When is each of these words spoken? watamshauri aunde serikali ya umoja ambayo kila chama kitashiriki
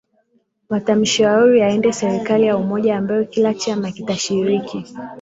watamshauri 0.69 1.63
aunde 1.63 1.93
serikali 1.93 2.45
ya 2.45 2.57
umoja 2.57 2.97
ambayo 2.97 3.25
kila 3.25 3.53
chama 3.53 3.91
kitashiriki 3.91 4.85